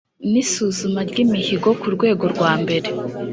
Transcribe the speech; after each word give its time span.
n 0.31 0.33
isuzuma 0.41 0.99
ry 1.09 1.17
imihigo 1.23 1.69
ku 1.79 1.87
rwego 1.95 2.23
rwa 2.33 2.51
mbere 2.61 2.87